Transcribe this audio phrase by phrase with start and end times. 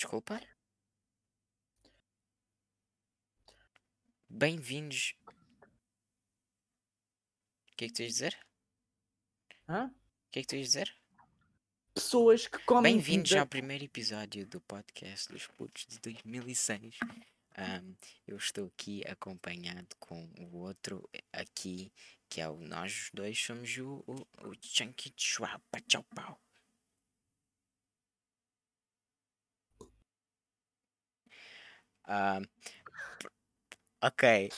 [0.00, 0.40] Desculpa?
[4.30, 5.14] Bem-vindos.
[7.70, 8.46] O que é que tu ias dizer?
[9.68, 9.88] Hã?
[9.88, 10.96] O que é que tu ias dizer?
[11.92, 16.96] Pessoas que comem Bem-vindos ao primeiro episódio do podcast dos Putos de 2006.
[17.58, 17.94] Ahm,
[18.26, 21.92] eu estou aqui acompanhado com o outro aqui,
[22.26, 26.40] que é o nós os dois somos o, o, o Chunky Chua Pachau Pau.
[33.18, 33.28] Pr-
[34.02, 34.48] ok,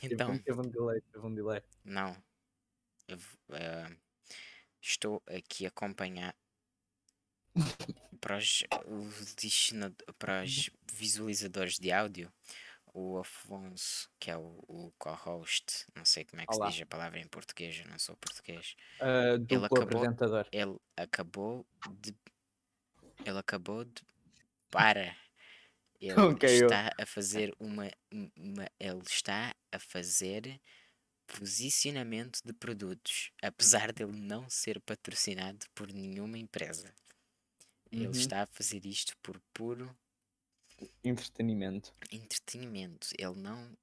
[0.00, 1.62] Teve então, um- Teve um delay, teve um delay.
[1.84, 2.16] não.
[3.08, 3.18] Eu
[3.52, 3.90] ah,
[4.80, 6.34] estou aqui a acompanhar
[8.20, 8.62] para os,
[10.18, 12.32] para os visualizadores de áudio
[12.92, 16.66] o Afonso, que é o, o co-host, não sei como é que Olá.
[16.66, 18.74] se diz a palavra em português, eu não sou português.
[19.40, 20.46] Duplo acabou- apresentador.
[20.52, 22.14] Ele acabou de.
[23.24, 24.02] Ele acabou de.
[24.70, 25.16] Para!
[26.00, 27.90] Ele Ok, eu- está a fazer uma,
[28.36, 28.66] uma.
[28.78, 30.60] Ele está a fazer
[31.26, 36.92] posicionamento de produtos, apesar dele não ser patrocinado por nenhuma empresa.
[37.92, 38.10] Ele Uhum.
[38.12, 39.94] está a fazer isto por puro
[41.04, 41.92] Entretenimento.
[42.10, 43.08] entretenimento.
[43.18, 43.76] Ele não.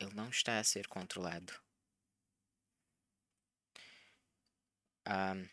[0.00, 1.52] Ele não está a ser controlado.
[5.06, 5.48] Ahm,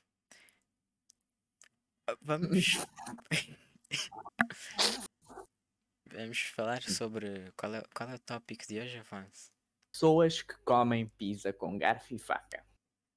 [2.21, 2.77] vamos.
[6.11, 7.51] vamos falar sobre.
[7.57, 9.51] Qual é, qual é o tópico de hoje, Afonso?
[9.91, 12.65] Pessoas que comem pizza com garfo e faca.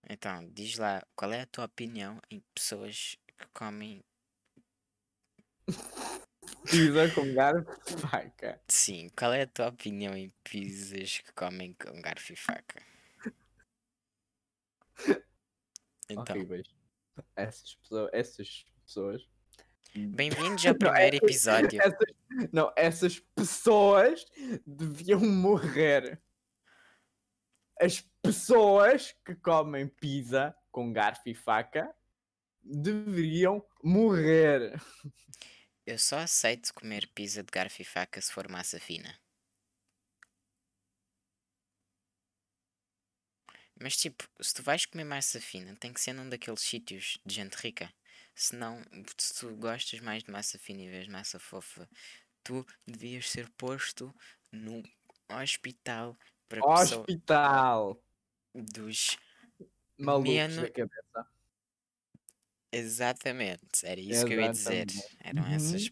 [0.09, 4.03] Então, diz lá, qual é a tua opinião em pessoas que comem.
[6.65, 8.61] Pizza com garfo e faca.
[8.69, 12.83] Sim, qual é a tua opinião em pizzas que comem com garfo e faca?
[16.07, 16.69] Então, Horríveis.
[17.35, 18.11] Essas pessoas.
[18.13, 19.27] Essas pessoas.
[19.97, 21.81] Bem-vindos ao primeiro episódio.
[21.81, 24.25] essas- não, essas pessoas
[24.67, 26.21] deviam morrer.
[27.81, 31.93] As pessoas que comem pizza com garfo e faca
[32.63, 34.81] deveriam morrer.
[35.87, 39.19] Eu só aceito comer pizza de garfo e faca se for massa fina.
[43.81, 47.35] Mas tipo, se tu vais comer massa fina, tem que ser num daqueles sítios de
[47.35, 47.93] gente rica.
[48.35, 48.83] Senão,
[49.17, 51.89] se tu gostas mais de massa fina vez de massa fofa,
[52.43, 54.15] tu devias ser posto
[54.51, 54.83] num
[55.31, 56.17] hospital
[56.49, 58.01] para Hospital.
[58.55, 59.17] dos.
[59.99, 61.29] Malucos Menos- da cabeça.
[62.73, 64.87] Exatamente, era isso que eu ia dizer.
[64.91, 65.17] Exatamente.
[65.21, 65.55] Eram Uhum.
[65.55, 65.91] essas.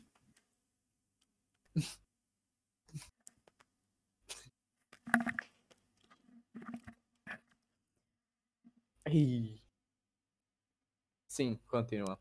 [11.27, 12.19] Sim, continua.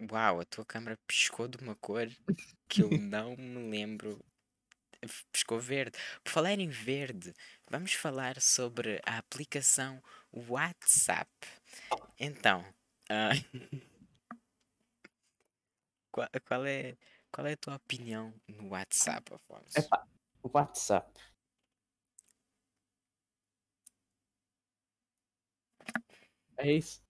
[0.00, 2.06] Uau, a tua câmera piscou de uma cor
[2.68, 4.24] que eu não me lembro.
[5.32, 5.98] Piscou verde.
[6.22, 7.34] Por falar em verde,
[7.68, 11.30] vamos falar sobre a aplicação WhatsApp.
[12.18, 12.64] Então,
[13.08, 13.30] ah,
[16.10, 16.96] qual, qual é,
[17.30, 19.78] qual é a tua opinião no WhatsApp, Afonso?
[19.78, 20.06] Epá.
[20.42, 21.20] WhatsApp.
[26.56, 27.00] É isso.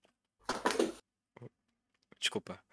[2.19, 2.68] Desculpa.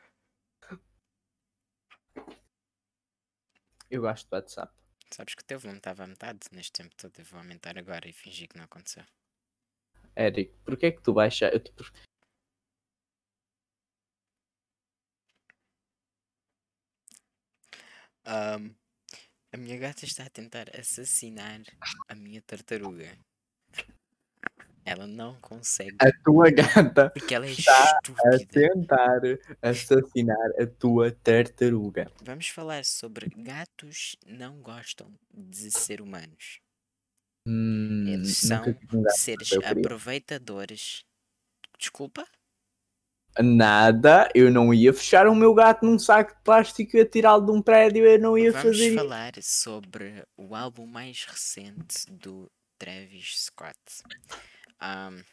[3.89, 4.73] Eu gosto do WhatsApp.
[5.11, 7.13] Sabes que o teu volume estava a metade neste tempo todo.
[7.17, 9.03] Eu vou aumentar agora e fingir que não aconteceu.
[10.17, 11.49] Eric, porquê é que tu baixa?
[11.49, 11.71] Eu te...
[18.25, 18.73] Ahm,
[19.51, 21.61] a minha gata está a tentar assassinar
[22.09, 23.17] a minha tartaruga.
[24.85, 28.47] Ela não consegue A tua gata porque ela é está a estúpida.
[28.47, 29.19] tentar
[29.61, 32.11] assassinar a tua tartaruga.
[32.23, 36.59] Vamos falar sobre gatos não gostam de ser humanos.
[37.47, 38.63] Hum, Eles são
[39.09, 41.03] seres aproveitadores.
[41.79, 42.25] Desculpa?
[43.37, 47.51] Nada, eu não ia fechar o meu gato num saco de plástico e atirá-lo de
[47.51, 48.95] um prédio, eu não ia Vamos fazer isso.
[48.95, 52.49] falar sobre o álbum mais recente do
[52.79, 53.77] Travis Scott.
[54.79, 55.23] Ahm,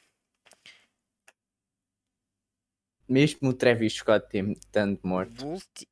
[3.08, 5.44] Mesmo o Travis Scott tem tanto morto.
[5.46, 5.88] ulti-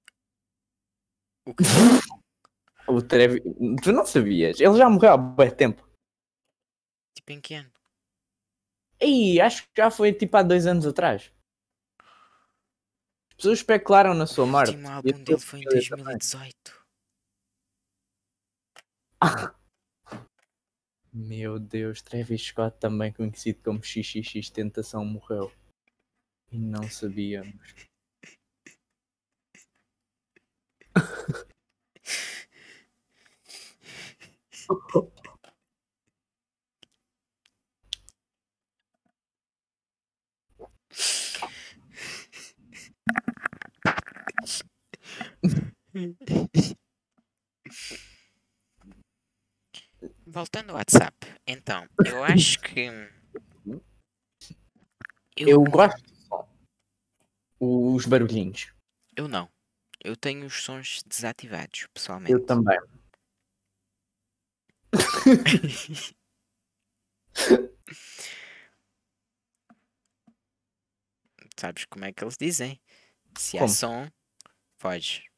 [1.45, 1.65] O que?
[2.89, 3.41] O Travis...
[3.83, 4.59] Tu não sabias?
[4.59, 5.87] Ele já morreu há bem tempo.
[7.15, 7.71] Tipo em que ano?
[9.01, 11.33] Ih, acho que já foi tipo há dois anos atrás.
[13.31, 14.71] As pessoas especularam na sua O morte.
[14.71, 16.19] último E a álbum dele foi em família também.
[21.13, 25.53] Meu Deus, Travis Scott, também conhecido como XXX Tentação, morreu.
[26.53, 27.75] E não sabíamos.
[50.33, 52.89] Voltando ao WhatsApp, então, eu acho que.
[55.37, 56.49] Eu gosto do som.
[57.59, 58.73] Os barulhinhos.
[59.17, 59.51] Eu não.
[60.03, 62.33] Eu tenho os sons desativados, pessoalmente.
[62.33, 62.79] Eu também.
[71.57, 72.81] Sabes como é que eles dizem?
[73.37, 73.73] Se há Como?
[73.73, 74.09] som,
[74.79, 75.30] foge.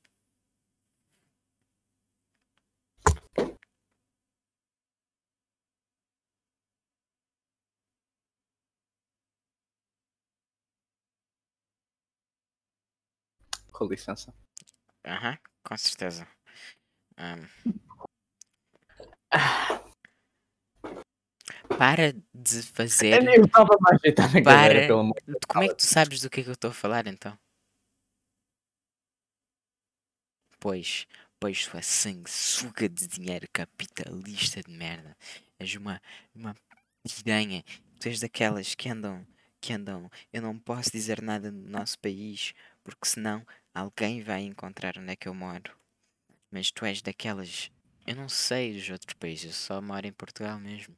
[13.72, 14.32] Com licença.
[15.04, 16.28] Aham, com certeza.
[17.16, 17.46] Ahm.
[21.78, 23.24] Para de fazer.
[23.34, 24.86] Eu estava mais ajeitar na Para.
[24.86, 26.74] pelo amor de Como é que tu sabes do que é que eu estou a
[26.74, 27.36] falar então?
[30.60, 31.08] Pois,
[31.40, 35.16] pois tu é sanguessuga de dinheiro capitalista de merda.
[35.58, 36.00] És uma,
[36.34, 36.54] uma
[37.02, 37.64] piranha.
[37.98, 39.26] Tu és daquelas que andam,
[39.60, 40.10] que andam.
[40.32, 42.54] Eu não posso dizer nada do nosso país,
[42.84, 45.76] porque senão alguém vai encontrar onde é que eu moro.
[46.50, 47.70] Mas tu és daquelas.
[48.06, 50.96] Eu não sei dos outros países, eu só moro em Portugal mesmo.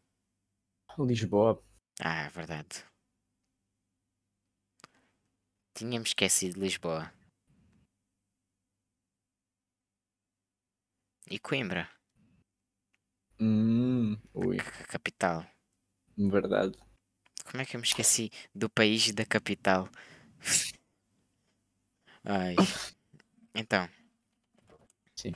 [0.99, 1.63] Lisboa.
[2.01, 2.85] Ah, é verdade.
[5.75, 7.13] Tínhamos esquecido Lisboa.
[11.35, 11.85] E Coimbra,
[13.39, 15.47] Hum, ui, c- capital.
[16.17, 16.77] verdade.
[17.45, 19.89] Como é que eu me esqueci do país e da capital?
[22.25, 22.57] Ai.
[23.55, 23.89] Então.
[25.17, 25.35] Sim.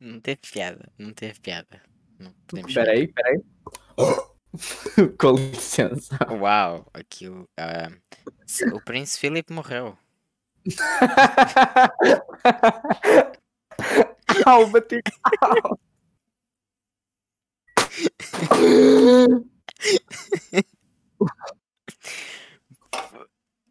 [0.00, 1.82] Não teve piada, não teve piada.
[2.18, 3.40] Não podemos aí, espera aí.
[5.18, 6.16] Com licença.
[6.30, 7.48] Uau, aquilo.
[8.46, 9.96] se- o Príncipe Filipe morreu.
[14.46, 15.00] Au, bati.
[15.42, 15.78] Au.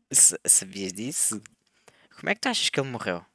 [0.09, 1.41] S- sabias disso?
[2.17, 3.25] Como é que tu achas que ele morreu?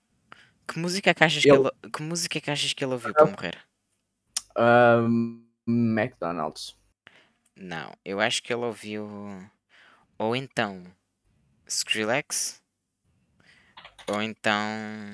[0.66, 2.92] Que música é que achas Ele- que ele, que música é que achas que ele
[2.94, 3.64] ouviu para morrer?
[4.56, 6.76] Ahm, McDonald's.
[7.56, 9.06] Não, eu acho que ele ouviu.
[10.18, 10.82] Ou então.
[11.66, 12.62] Skrillex.
[14.08, 15.12] Ou então.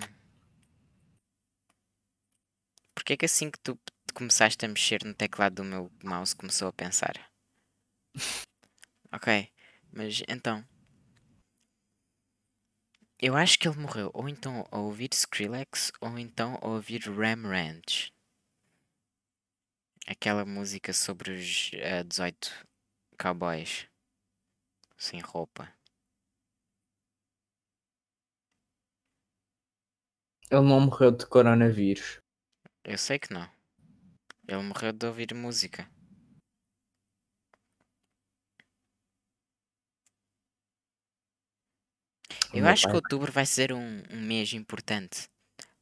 [2.94, 3.78] Porquê que assim que tu
[4.18, 7.30] começaste a mexer no teclado do meu mouse começou a pensar?
[9.12, 9.50] Ok,
[9.92, 10.66] mas então.
[13.20, 17.48] Eu acho que ele morreu ou então a ouvir Skrillex ou então a ouvir Ram
[17.48, 18.12] Ranch.
[20.04, 22.66] Aquela música sobre os eh, 18
[23.16, 23.86] cowboys
[24.96, 25.72] sem roupa.
[30.50, 32.20] Ele não morreu de coronavírus.
[32.84, 33.57] Eu sei que não.
[34.48, 35.86] Ele morreu de ouvir música.
[42.52, 45.28] Eu acho que outubro vai ser um, um mês importante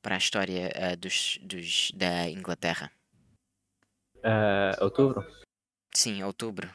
[0.02, 2.90] para a história ah, dos, dos, da Inglaterra.
[4.24, 5.24] Ah, outubro?
[5.94, 6.68] Sim, outubro.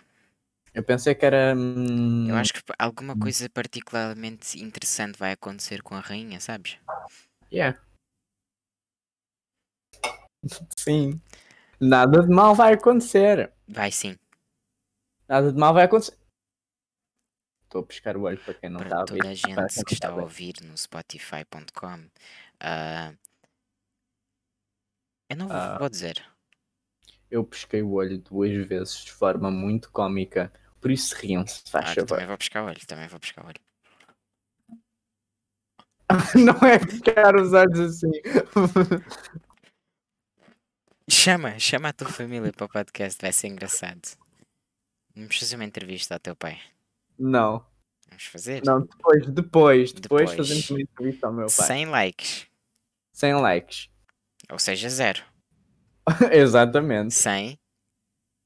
[0.73, 1.53] Eu pensei que era.
[1.53, 6.77] hum, Eu acho que alguma coisa particularmente interessante vai acontecer com a rainha, sabes?
[7.51, 7.77] Yeah.
[10.77, 11.21] Sim.
[11.81, 13.51] Nada de mal vai acontecer.
[13.67, 14.17] Vai sim.
[15.27, 16.17] Nada de mal vai acontecer.
[17.63, 19.29] Estou a pescar o olho para quem não para está a toda ver.
[19.29, 22.05] a gente que está a ouvir no Spotify.com.
[22.59, 23.13] ah,
[25.29, 25.77] eu não vou, Ah.
[25.79, 26.23] vou dizer.
[27.31, 30.51] Eu pesquei o olho duas vezes de forma muito cómica.
[30.81, 32.07] Por isso riam-se, faz Ah, favor.
[32.07, 33.61] também vou buscar olho, também vou buscar olho.
[36.35, 38.11] Não é pescar os olhos assim.
[41.13, 44.01] Chama, chama a tua família para o podcast, vai ser engraçado.
[45.13, 46.57] Vamos fazer uma entrevista ao teu pai.
[47.19, 47.65] Não,
[48.07, 48.61] Vamos fazer?
[48.65, 50.35] não, depois, depois, depois, Depois.
[50.35, 51.67] fazemos uma entrevista ao meu pai.
[51.67, 52.47] 100 likes.
[53.13, 53.89] 100 likes.
[54.49, 55.21] Ou seja, zero.
[56.31, 57.13] Exatamente.
[57.13, 57.59] 100.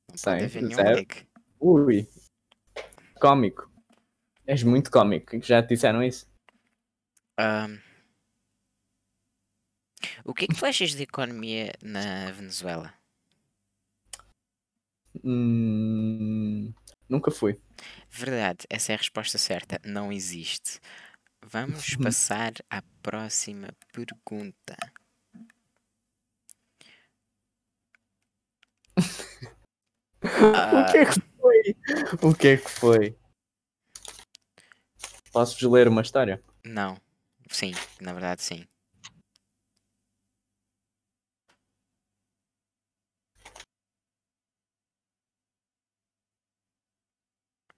[0.10, 0.96] Não 100, pode haver nenhum zero.
[0.96, 1.28] like.
[1.60, 2.10] Ui.
[3.22, 3.72] Cómico.
[4.48, 5.40] És muito cómico.
[5.44, 6.28] Já te disseram isso?
[7.38, 7.78] Ahm,
[10.26, 12.92] o que é que tu achas de economia na Venezuela?
[15.24, 16.74] Hum,
[17.08, 17.62] nunca fui.
[18.10, 19.80] Verdade, essa é a resposta certa.
[19.86, 20.80] Não existe.
[21.44, 24.76] Vamos passar à próxima pergunta.
[30.24, 31.76] O que é que foi?
[32.24, 33.18] O que é que foi?
[35.32, 36.44] Posso-vos ler uma história?
[36.64, 36.98] Não.
[37.52, 38.66] Sim, na verdade sim.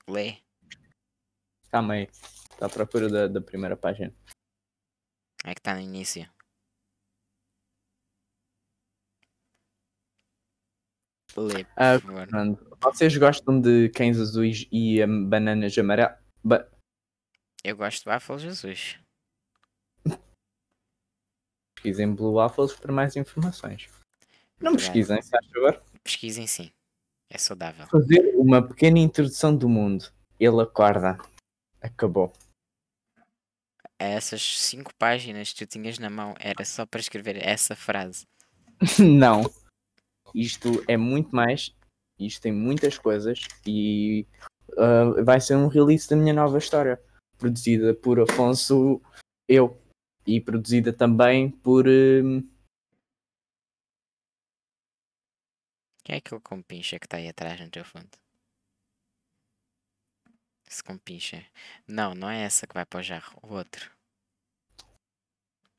[0.09, 0.37] Lê.
[1.69, 2.03] Calma aí.
[2.03, 4.13] Está à procura da, da primeira página.
[5.43, 6.23] É que está no início.
[11.35, 12.27] Lê, por Ah, favor.
[12.81, 16.17] Vocês gostam de cães azuis e hum, bananas amarelas?
[16.43, 16.67] Ba-
[17.63, 18.97] Eu gosto de Waffle Jesus.
[21.75, 23.87] pesquisem Blue Waffles para mais informações.
[24.59, 25.83] Não pesquisem, se faz favor.
[26.03, 26.71] Pesquisem sim.
[27.29, 27.87] É saudável.
[27.87, 30.11] Fazer uma pequena introdução do mundo.
[30.39, 31.17] Ele acorda.
[31.81, 32.31] Acabou.
[33.99, 38.25] Essas cinco páginas que tu tinhas na mão era só para escrever essa frase.
[38.99, 39.43] Não.
[40.33, 41.75] Isto é muito mais.
[42.19, 44.25] Isto tem muitas coisas e
[44.77, 46.99] ah, vai ser um release da minha nova história.
[47.37, 49.01] Produzida por Afonso
[49.47, 49.79] Eu.
[50.25, 51.87] E produzida também por.
[51.87, 52.43] hum,
[56.07, 58.09] Quem é aquele compincha que está aí atrás no teu fundo?
[60.65, 61.45] Esse compincha.
[61.85, 63.37] Não, não é essa que vai para o jarro.
[63.43, 63.91] O outro.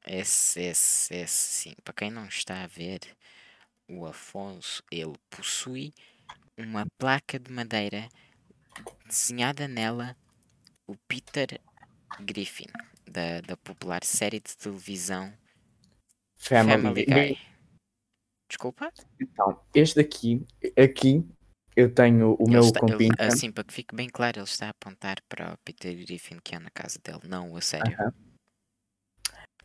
[0.06, 1.74] Esse, esse, esse, sim.
[1.82, 3.00] Para quem não está a ver,
[3.88, 5.94] o Afonso, ele possui
[6.58, 8.06] uma placa de madeira
[9.06, 10.14] desenhada nela
[10.86, 11.58] o Peter
[12.20, 12.68] Griffin,
[13.06, 15.32] da, da popular série de televisão
[16.36, 17.57] Family, Family Guy.
[18.48, 18.90] Desculpa?
[19.20, 20.44] Então, este daqui,
[20.76, 21.24] aqui,
[21.76, 23.14] eu tenho o Ele meu está- ele- compincha.
[23.18, 26.54] assim, para que fique bem claro, ele está a apontar para o Peter Griffin que
[26.54, 27.94] é na casa dele, não a sério.
[28.00, 28.12] Aham.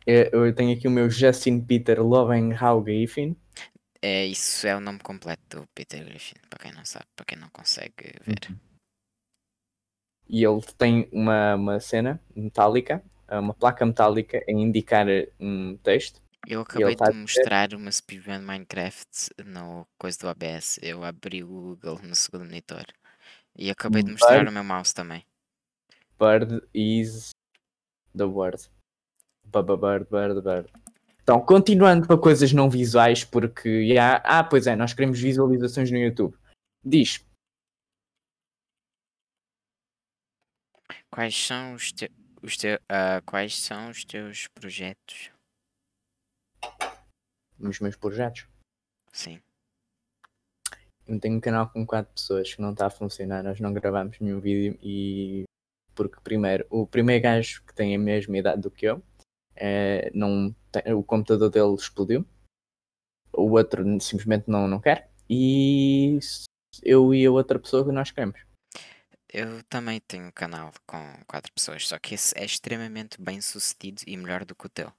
[0.06, 3.34] É, Eu tenho aqui o meu Justin Peter Lovenhau Griffin.
[4.02, 7.38] É, isso é o nome completo do Peter Griffin, para quem não sabe, para quem
[7.38, 8.50] não consegue ver.
[8.50, 8.58] Uhum.
[10.28, 15.06] E ele tem uma, uma cena metálica, uma placa metálica a indicar
[15.40, 16.22] um texto.
[16.46, 20.78] Eu acabei tá a de dizer- mostrar uma speedrun Minecraft no coisa do OBS.
[20.82, 22.84] Eu abri o Google no segundo monitor.
[23.56, 24.50] E acabei de mostrar Bird.
[24.50, 25.24] o meu mouse também.
[26.18, 27.30] Bird is
[28.16, 28.68] the word.
[29.44, 30.72] Baba bird, bird, bird.
[31.22, 34.16] Então, continuando para coisas não visuais, porque já.
[34.24, 36.36] Ah, pois é, nós queremos visualizações no YouTube.
[36.84, 37.24] Diz,
[41.10, 42.10] Quais são os, te...
[42.42, 42.78] os teu...
[42.88, 45.30] ah, quais são os teus projetos?
[47.58, 48.46] Os meus projetos.
[49.12, 49.40] Sim.
[51.06, 54.18] Eu tenho um canal com 4 pessoas que não está a funcionar, nós não gravamos
[54.20, 55.44] nenhum vídeo e
[55.94, 59.02] porque primeiro, o primeiro gajo que tem a mesma idade do que eu,
[59.54, 62.26] eh, não tem- o computador dele explodiu,
[63.32, 66.18] o outro simplesmente não, não quer, e
[66.82, 68.40] eu e a outra pessoa que nós queremos.
[69.28, 74.02] Eu também tenho um canal com quatro pessoas, só que esse é extremamente bem sucedido
[74.06, 74.92] e melhor do que o teu.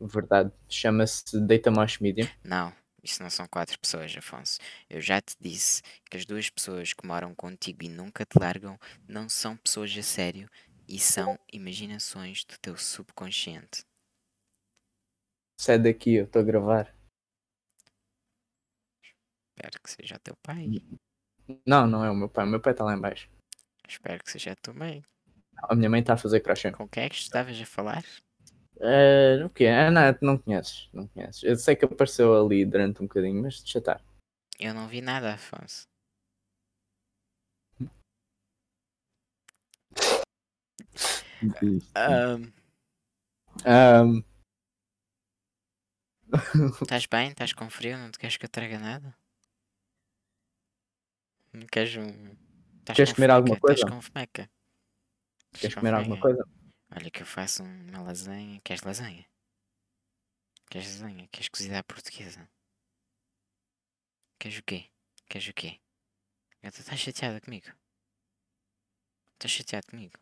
[0.00, 2.30] Verdade, chama-se Data Mosh Media.
[2.42, 4.58] Não, isso não são quatro pessoas, Afonso.
[4.88, 8.78] Eu já te disse que as duas pessoas que moram contigo e nunca te largam
[9.08, 10.48] não são pessoas a sério
[10.88, 13.84] e são imaginações do teu subconsciente.
[15.60, 16.94] Sai daqui, eu estou a gravar.
[19.54, 20.66] Espero que seja o teu pai.
[21.66, 23.28] Não, não é o meu pai, o meu pai está lá em baixo.
[23.86, 25.04] Espero que seja a tua mãe.
[25.62, 26.72] A minha mãe está a fazer crochê.
[26.72, 28.02] Com quem é que estavas a falar?
[28.82, 29.66] Eh, o quê?
[29.66, 31.42] Ah, não, não conheces, não conheces.
[31.42, 34.02] Eu sei que apareceu ali durante um bocadinho, mas deixa estar.
[34.58, 35.86] Eu não vi nada, Afonso.
[41.94, 42.52] Ahm,
[43.64, 44.22] Ahm,
[46.82, 47.30] Estás bem?
[47.30, 47.98] Estás com frio?
[47.98, 49.14] Não te queres que eu traga nada?
[51.52, 52.08] Não queres um.
[52.78, 53.72] Estás Queres com comer alguma fomeca?
[53.72, 53.96] Estás coisa?
[53.96, 54.50] com fomeca?
[55.52, 56.46] Queres com comer alguma coisa?
[56.96, 58.60] Olha que eu faço uma lasanha.
[58.62, 59.26] Queres lasanha?
[60.68, 61.28] Queres lasanha?
[61.28, 62.48] Queres cozida à portuguesa?
[64.38, 64.90] Queres o quê?
[65.28, 65.80] Queres o quê?
[66.62, 67.66] Gata, estás chateada comigo?
[69.34, 70.18] Estás chateado comigo?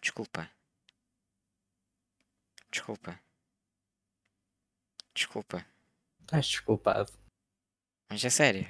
[0.00, 0.50] Desculpa.
[2.70, 3.20] Desculpa.
[5.14, 5.66] Desculpa.
[6.20, 7.12] Estás desculpado.
[8.10, 8.66] Mas é sério.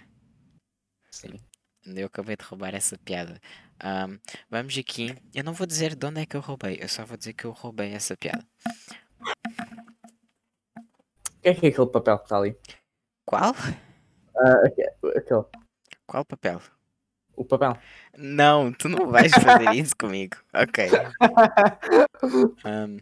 [1.11, 1.41] Sim.
[1.87, 3.41] Eu acabei de roubar essa piada.
[3.85, 5.15] Ahm, vamos aqui.
[5.35, 6.79] Eu não vou dizer de onde é que eu roubei.
[6.81, 8.43] Eu só vou dizer que eu roubei essa piada.
[11.29, 12.57] O que é que é aquele papel que está ali?
[13.27, 13.53] Qual?
[14.65, 15.45] Aque- aquele.
[16.07, 16.63] Qual papel?
[17.37, 17.77] O papel.
[18.17, 20.37] Não, tu não vais fazer isso comigo.
[20.55, 20.89] Ok.
[22.65, 22.99] Ahm.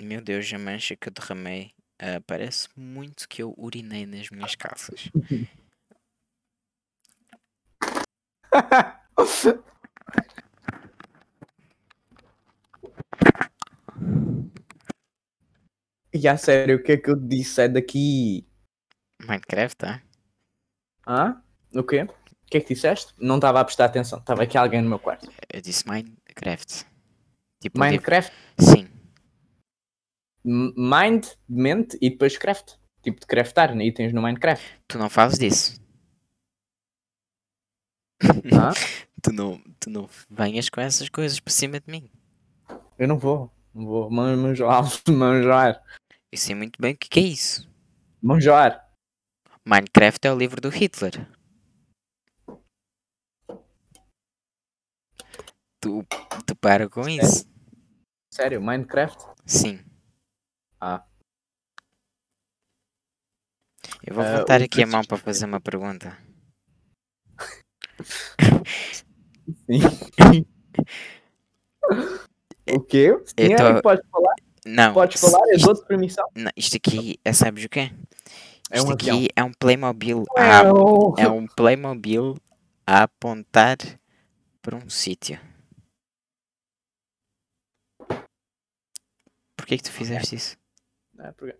[0.00, 4.54] Meu Deus, a mancha que eu derramei ah, parece muito que eu urinei nas minhas
[4.54, 5.10] calças.
[16.14, 17.54] E a sério, o que é que eu disse?
[17.54, 18.46] Sai daqui.
[19.26, 20.02] Minecraft, tá?
[21.06, 21.42] Hã?
[21.74, 22.02] O quê?
[22.02, 23.14] O que é que disseste?
[23.18, 24.18] Não estava a prestar atenção.
[24.18, 25.30] Estava aqui alguém no meu quarto.
[25.50, 26.84] Eu disse Minecraft.
[27.62, 28.30] Tipo, Minecraft.
[28.58, 28.88] Sim.
[30.44, 32.74] Mind, mente e depois craft.
[33.02, 34.80] Tipo de craftar itens no Minecraft.
[34.86, 35.81] Tu não falas disso.
[38.44, 38.72] Hã?
[39.22, 42.10] Tu não, tu não venhas com essas coisas por cima de mim.
[42.98, 43.50] Eu não vou.
[43.74, 44.10] Não vou.
[44.10, 44.84] Man- Manjoar.
[45.08, 45.82] Manjoar.
[46.30, 47.70] Eu sei muito bem o que que é isso.
[48.22, 48.88] Manjoar.
[49.64, 51.26] Minecraft é o livro do Hitler.
[55.80, 56.04] Tu,
[56.46, 57.46] tu para com isso.
[58.32, 59.24] Sério, Minecraft?
[59.46, 59.80] Sim.
[60.80, 61.04] Ah.
[64.04, 66.16] Eu vou Ah, voltar o aqui a mão para fazer uma pergunta.
[69.66, 69.80] Sim.
[72.70, 73.12] o quê?
[73.26, 74.34] Sim, é, tô- Podes falar,
[74.66, 76.26] Não, podes se- falar, eu isto, dou-te permissão.
[76.34, 77.90] não, isto aqui é, sabes o quê?
[78.70, 79.28] É Isto um aqui avião.
[79.36, 81.14] é um Playmobil a, Uau.
[81.18, 82.36] é um Playmobil
[82.86, 83.76] a apontar
[84.62, 85.38] para um sítio.
[89.56, 90.56] Porquê que tu fizeste isso?
[91.18, 91.58] É, porque-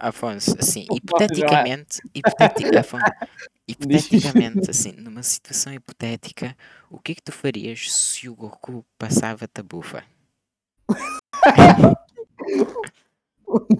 [0.00, 3.04] Afonso, assim, hipoteticamente, hipoteti- Afonso,
[3.66, 6.56] hipoteticamente, assim, numa situação hipotética,
[6.90, 10.04] o que é que tu farias se o Goku passava-te a bufa?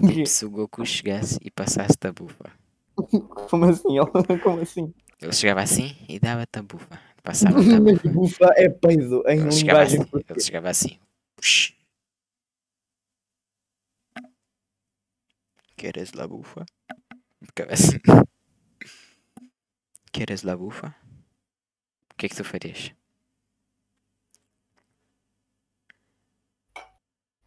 [0.00, 2.50] Tipo, se o Goku chegasse e passasse-te a bufa.
[3.48, 3.96] Como assim?
[4.42, 4.92] Como assim?
[5.20, 6.98] Ele chegava assim e dava-te a bufa.
[7.22, 8.08] Passava-te a bufa.
[8.08, 9.98] bufa é peido em Ele chegava assim.
[10.28, 10.98] Ele chegava assim.
[11.36, 11.71] Push.
[15.82, 16.64] ¿Quieres la bufa?
[17.68, 18.00] Assim.
[20.12, 20.96] ¿Quieres la bufa?
[22.08, 22.94] O que é que tu farias?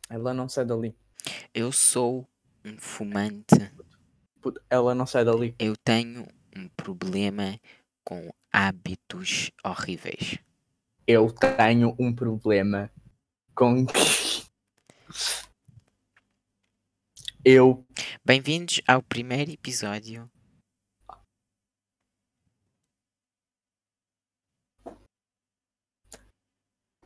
[0.10, 0.94] Ela não sai dali.
[1.54, 2.28] Eu sou
[2.66, 3.72] um fumante.
[4.42, 5.56] Puto, Ela não sai dali.
[5.58, 7.58] Eu tenho um problema
[8.04, 10.40] com hábitos horríveis.
[11.08, 12.92] Eu tenho um problema
[13.56, 13.86] com
[17.48, 17.86] Eu
[18.26, 20.28] Bem-vindos ao primeiro episódio.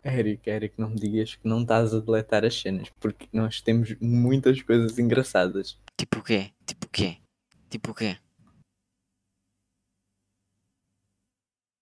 [0.01, 3.93] Eric, Eric, não me digas que não estás a deletar as cenas, porque nós temos
[3.99, 5.77] muitas coisas engraçadas.
[5.99, 6.53] Tipo o quê?
[6.65, 7.17] Tipo o quê?
[7.69, 8.17] Tipo o quê?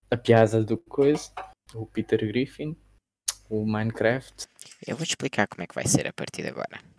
[0.10, 1.32] A piada do coisa,
[1.76, 2.76] o Peter Griffin,
[3.52, 4.48] o Minecraft,
[4.88, 6.97] Eu vou te explicar como é que vai ser a partir de agora.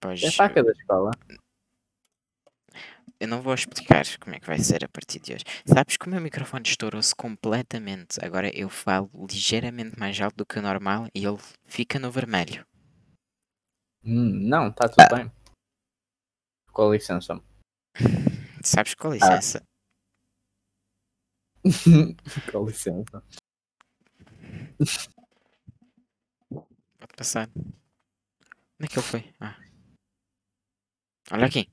[0.00, 1.10] Pois, é a faca da escola.
[3.20, 5.44] eu não vou explicar como é que vai ser a partir de hoje.
[5.66, 8.18] Sabes que o meu microfone estourou-se completamente.
[8.24, 12.66] Agora eu falo ligeiramente mais alto do que o normal e ele fica no vermelho.
[14.02, 15.30] Hum, não, está tudo bem.
[16.72, 17.38] Com licença.
[18.64, 19.62] Sabes com licença?
[22.50, 23.22] Com licença.
[26.48, 27.50] Pode passar.
[27.54, 29.34] Onde é que ele foi?
[29.38, 29.56] Ah.
[31.32, 31.68] Olha aqui.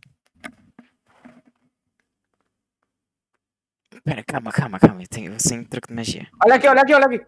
[3.92, 5.02] Espera, calma, calma, calma.
[5.02, 6.28] Eu tenho, um truque de magia.
[6.44, 7.26] Olha aqui, olha aqui, olha aqui.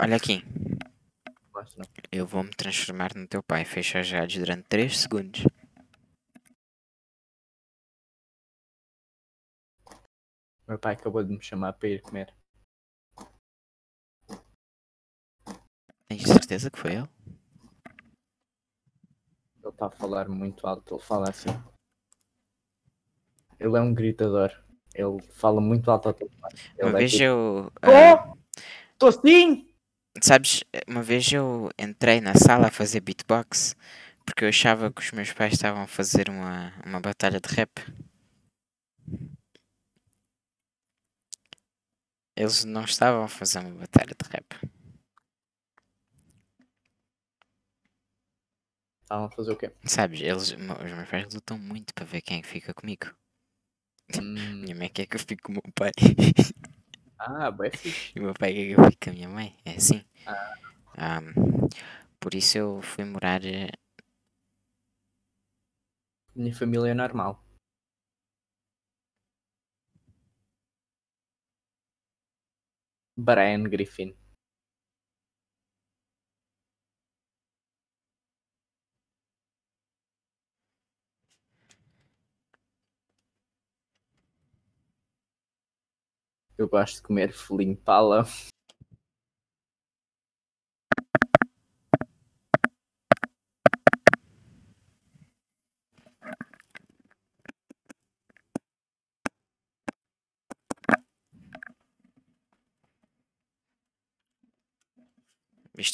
[0.00, 0.44] Olha aqui.
[2.10, 3.64] Eu vou me transformar no teu pai.
[3.64, 5.44] Fecha os olhos durante 3 segundos.
[10.66, 12.34] Meu pai acabou de me chamar para ir comer.
[16.08, 17.08] Tens certeza que foi ele?
[19.62, 21.48] Ele está a falar muito alto, ele fala assim.
[23.58, 24.50] Ele é um gritador.
[24.94, 26.54] Ele fala muito alto ao telefone.
[26.78, 27.72] Ele Uma é vez tipo, eu.
[27.82, 28.36] ah, Oh!
[28.92, 29.68] Estou assim!
[30.22, 33.74] sabes, uma vez eu entrei na sala a fazer beatbox
[34.24, 37.70] porque eu achava que os meus pais estavam a fazer uma, uma batalha de rap.
[42.36, 44.70] Eles não estavam a fazer uma batalha de rap.
[49.02, 49.72] Estavam a fazer o quê?
[49.86, 50.56] Sabes, eles, os
[50.92, 53.06] meus pais lutam muito para ver quem é que fica comigo.
[54.10, 55.92] Hum, Minha mãe quer que eu fique com o meu pai.
[57.18, 58.14] ah, bem fixe.
[58.14, 59.56] E o meu pai quer que eu fique com a minha mãe.
[59.64, 60.04] É assim.
[60.26, 60.74] Ah.
[60.98, 61.32] Ahm,
[62.20, 63.44] por isso eu fui morar.
[63.46, 63.70] eh,
[66.32, 67.43] Minha família é normal.
[73.16, 74.16] Brian Griffin.
[86.56, 88.24] Eu gosto de comer felinho pala.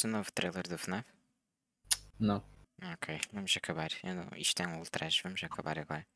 [0.01, 1.05] Viste o novo trailer do FNAF?
[2.19, 2.43] Não.
[2.93, 3.91] Ok, vamos acabar.
[4.03, 6.07] Não- isto é um ultraje, vamos acabar agora.